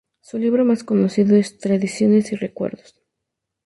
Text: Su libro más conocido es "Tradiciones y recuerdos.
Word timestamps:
Su 0.19 0.39
libro 0.39 0.65
más 0.65 0.83
conocido 0.83 1.35
es 1.35 1.59
"Tradiciones 1.59 2.31
y 2.31 2.35
recuerdos. 2.35 2.95